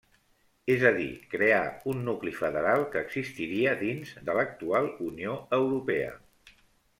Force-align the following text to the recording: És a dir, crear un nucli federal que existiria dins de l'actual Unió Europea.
És 0.75 0.83
a 0.89 0.91
dir, 0.93 1.09
crear 1.33 1.59
un 1.93 1.99
nucli 2.07 2.33
federal 2.37 2.85
que 2.95 3.03
existiria 3.09 3.75
dins 3.83 4.15
de 4.31 4.37
l'actual 4.39 4.89
Unió 5.11 5.37
Europea. 5.61 6.11